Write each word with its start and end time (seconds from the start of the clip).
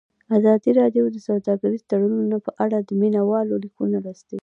ازادي 0.37 0.71
راډیو 0.81 1.03
د 1.11 1.17
سوداګریز 1.27 1.81
تړونونه 1.91 2.37
په 2.45 2.51
اړه 2.63 2.77
د 2.81 2.89
مینه 3.01 3.21
والو 3.29 3.55
لیکونه 3.63 3.97
لوستي. 4.05 4.37